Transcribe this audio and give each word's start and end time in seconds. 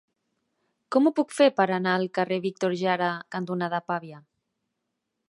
Com 0.95 1.09
ho 1.09 1.11
puc 1.19 1.35
fer 1.39 1.47
per 1.59 1.67
anar 1.75 1.93
al 1.97 2.07
carrer 2.19 2.41
Víctor 2.47 2.75
Jara 2.81 3.13
cantonada 3.37 3.85
Pavia? 3.93 4.23